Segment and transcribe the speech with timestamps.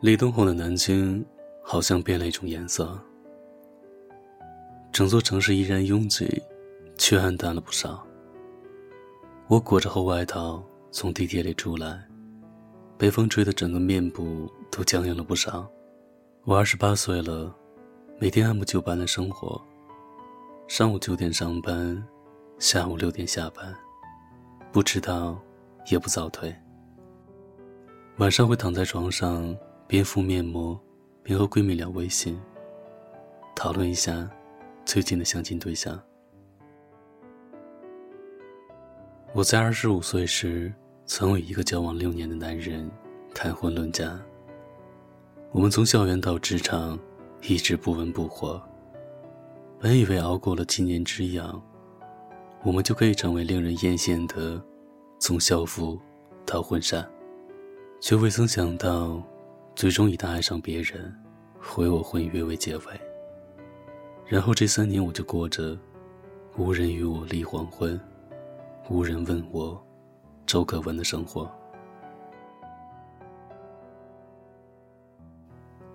[0.00, 1.24] 立冬后的南京，
[1.60, 2.96] 好像变了一种颜色。
[4.92, 6.40] 整座城市依然拥挤，
[6.96, 8.06] 却暗淡了不少。
[9.48, 12.06] 我裹着厚外套从地铁里出来，
[12.96, 15.68] 被风吹得整个面部都僵硬了不少。
[16.44, 17.52] 我二十八岁了，
[18.20, 19.60] 每天按部就班的生活，
[20.68, 22.00] 上午九点上班，
[22.60, 23.74] 下午六点下班，
[24.70, 25.36] 不迟到，
[25.90, 26.54] 也不早退。
[28.18, 29.56] 晚上会躺在床上，
[29.88, 30.78] 边敷面膜，
[31.22, 32.38] 边和闺蜜聊微信，
[33.56, 34.28] 讨论一下
[34.84, 35.98] 最近的相亲对象。
[39.32, 40.70] 我在二十五岁时，
[41.06, 42.90] 曾与一个交往六年的男人
[43.34, 44.20] 谈婚论嫁。
[45.52, 46.98] 我们从校园到职场，
[47.40, 48.62] 一直不温不火。
[49.80, 51.62] 本以为熬过了七年之痒，
[52.62, 54.62] 我们就可以成为令人艳羡的，
[55.18, 55.98] 从校服
[56.44, 57.08] 到婚纱。
[58.00, 59.22] 却未曾想到，
[59.78, 61.14] 最终以他爱上别人，
[61.56, 63.00] 毁我婚约为结尾。
[64.26, 65.78] 然后这三年，我就过着
[66.56, 67.98] 无人与我立黄昏，
[68.90, 69.80] 无人问我
[70.46, 71.48] 周可文的生活。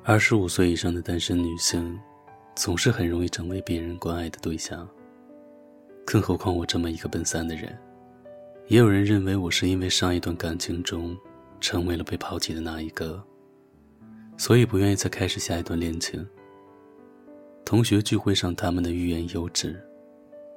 [0.02, 2.00] 二十五岁以上的单身女性，
[2.56, 4.88] 总是很容易成为别人关爱的对象。
[6.06, 7.78] 更何况我这么一个奔三的人，
[8.68, 11.14] 也有人认为我是因为上一段感情中。
[11.60, 13.24] 成为了被抛弃的那一个，
[14.38, 16.26] 所以不愿意再开始下一段恋情。
[17.66, 19.82] 同学聚会上，他们的欲言又止，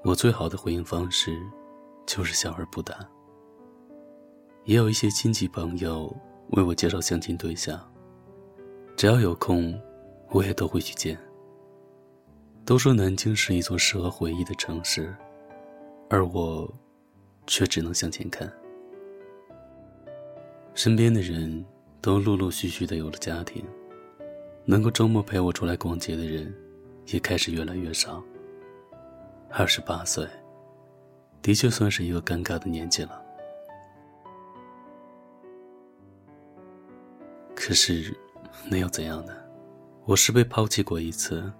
[0.03, 1.37] 我最好的回应方式
[2.05, 2.99] 就是笑而不答。
[4.65, 6.15] 也有一些亲戚朋友
[6.51, 7.81] 为我介绍相亲对象，
[8.97, 9.81] 只要有空，
[10.31, 11.17] 我也都会去见。
[12.65, 15.15] 都说南京是一座适合回忆的城市，
[16.11, 16.69] 而我，
[17.47, 18.53] 却只能向前看。
[20.75, 21.65] 身边的人
[22.07, 23.65] 都陆陆续续的有了家庭，
[24.65, 26.55] 能够周末陪我出来逛街的人，
[27.07, 28.23] 也开始越来越少。
[29.51, 30.25] 二十八岁，
[31.43, 33.21] 的确算是一个尴尬的年纪了。
[37.57, 38.17] 可是，
[38.71, 39.33] 那又怎样呢？
[40.05, 41.53] 我是被抛弃过一次，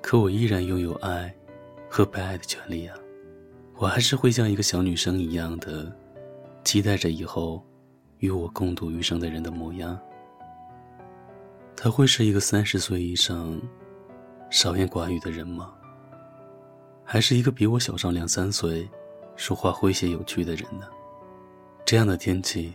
[0.00, 1.30] 可我依然拥有爱
[1.90, 2.96] 和被爱的权利啊！
[3.76, 5.94] 我还是会像一个小女生一样的，
[6.64, 7.62] 期待着以后。
[8.18, 9.98] 与我共度余生的人的模样，
[11.76, 13.60] 他会是一个三十岁以上、
[14.50, 15.72] 少言寡语的人吗？
[17.04, 18.88] 还是一个比我小上两三岁、
[19.36, 20.86] 说话诙谐有趣的人呢？
[21.84, 22.72] 这样的天气，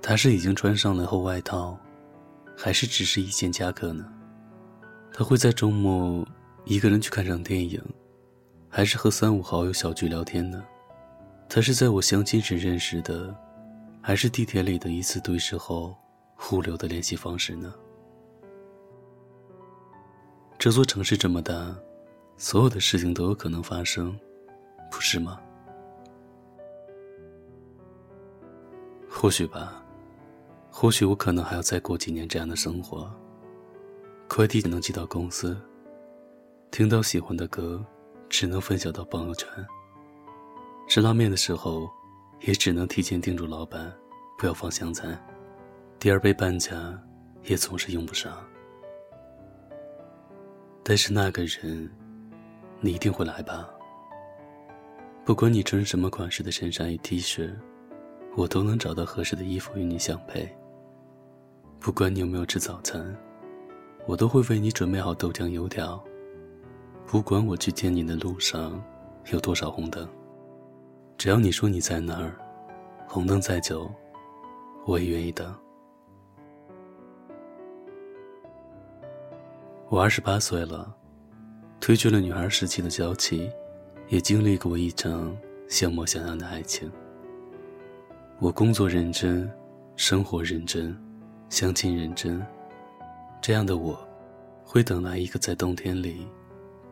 [0.00, 1.76] 他是已经穿上了厚外套，
[2.56, 4.06] 还是只是一件夹克呢？
[5.12, 6.24] 他会在周末
[6.64, 7.82] 一个人去看场电影，
[8.68, 10.62] 还是和三五好友小聚聊天呢？
[11.48, 13.34] 他是在我相亲时认识的。
[14.08, 15.94] 还是地铁里的一次对视后，
[16.34, 17.74] 互留的联系方式呢？
[20.58, 21.76] 这座城市这么大，
[22.38, 24.18] 所有的事情都有可能发生，
[24.90, 25.38] 不是吗？
[29.10, 29.84] 或许吧，
[30.70, 33.14] 或许我可能还要再过几年这样的生活。
[34.26, 35.54] 快递只能寄到公司，
[36.70, 37.84] 听到喜欢的歌，
[38.30, 39.46] 只能分享到朋友圈。
[40.88, 41.86] 吃拉面的时候。
[42.40, 43.92] 也只能提前叮嘱老板，
[44.38, 45.18] 不要放香菜。
[45.98, 46.96] 第二杯半价，
[47.44, 48.32] 也总是用不上。
[50.82, 51.90] 但是那个人，
[52.80, 53.68] 你一定会来吧？
[55.24, 57.52] 不管你穿什么款式的衬衫与 T 恤，
[58.36, 60.48] 我都能找到合适的衣服与你相配。
[61.80, 63.14] 不管你有没有吃早餐，
[64.06, 66.02] 我都会为你准备好豆浆油条。
[67.06, 68.82] 不管我去见你的路上
[69.32, 70.08] 有多少红灯。
[71.18, 72.32] 只要你说你在哪儿，
[73.08, 73.90] 红灯再久，
[74.86, 75.52] 我也愿意等。
[79.88, 80.94] 我二十八岁了，
[81.80, 83.50] 褪去了女孩时期的娇气，
[84.06, 85.36] 也经历过一场
[85.68, 86.88] 像模像样的爱情。
[88.38, 89.50] 我工作认真，
[89.96, 90.96] 生活认真，
[91.48, 92.40] 相亲认真，
[93.40, 93.98] 这样的我，
[94.62, 96.28] 会等来一个在冬天里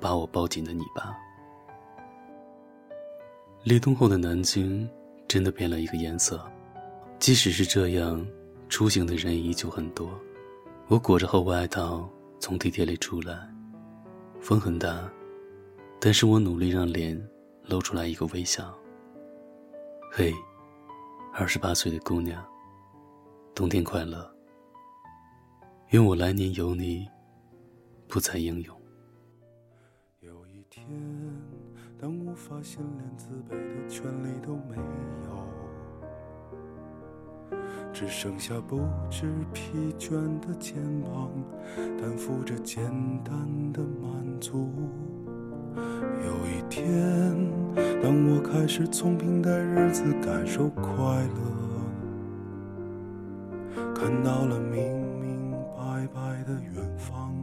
[0.01, 1.17] 把我抱紧的你吧。
[3.67, 4.89] 立冬后的南京，
[5.27, 6.41] 真的变了一个颜色。
[7.19, 8.25] 即使是这样，
[8.69, 10.09] 出行的人依旧很多。
[10.87, 12.09] 我裹着厚外套
[12.39, 13.53] 从地铁里出来，
[14.39, 15.11] 风很大，
[15.99, 17.21] 但是我努力让脸
[17.65, 18.73] 露出来一个微笑。
[20.13, 20.33] 嘿，
[21.35, 22.47] 二十八岁的姑娘，
[23.53, 24.33] 冬天快乐。
[25.89, 27.05] 愿我来年有你，
[28.07, 28.81] 不再英勇。
[30.21, 30.87] 有一天。
[31.99, 34.77] 当我发现连自卑的权利都没
[35.25, 35.31] 有，
[37.91, 41.31] 只剩下不知疲倦的肩膀，
[41.99, 42.85] 担负着简
[43.25, 43.35] 单
[43.73, 44.69] 的满足。
[45.75, 46.87] 有一天，
[48.03, 50.83] 当我开始从平淡日子感受快
[53.75, 57.35] 乐，看到了明明白白的远方，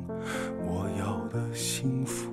[0.62, 2.33] 我要的幸福，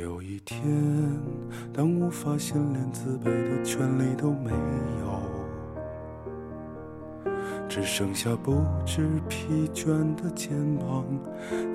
[0.00, 0.62] 有一天，
[1.74, 4.50] 当我发现连自卑的权利都没
[5.02, 5.20] 有，
[7.68, 11.04] 只剩下不知疲倦的肩膀，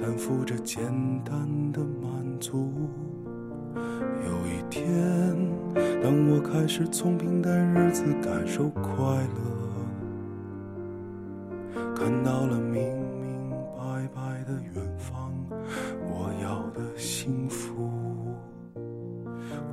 [0.02, 0.84] 担负着简
[1.24, 1.38] 单
[1.72, 2.72] 的满足。
[3.76, 4.84] 有一天，
[6.02, 8.82] 当我开始从平淡日子感受快
[11.76, 12.82] 乐，看到了明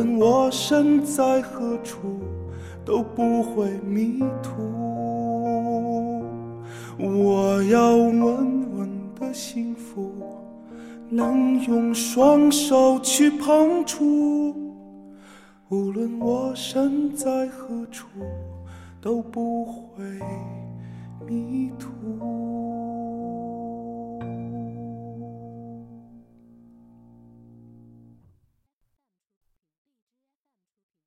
[0.00, 1.98] 无论我身在何处，
[2.86, 6.24] 都不会迷途。
[6.98, 10.10] 我要稳稳的幸福，
[11.10, 14.54] 能用双手去碰触，
[15.68, 18.06] 无论我身在何处，
[19.02, 20.02] 都不会
[21.26, 22.59] 迷途。